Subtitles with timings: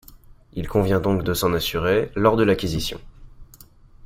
[0.53, 2.99] Il convient donc de s'en assurer lors de l'acquisition.